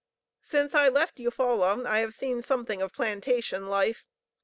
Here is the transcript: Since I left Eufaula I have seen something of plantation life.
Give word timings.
Since 0.41 0.73
I 0.73 0.89
left 0.89 1.19
Eufaula 1.19 1.85
I 1.85 1.99
have 1.99 2.15
seen 2.15 2.41
something 2.41 2.81
of 2.81 2.91
plantation 2.91 3.67
life. 3.67 4.03